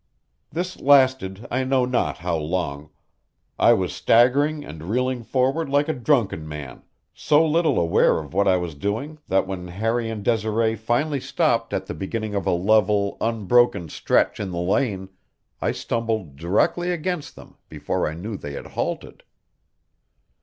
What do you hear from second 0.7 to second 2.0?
lasted I know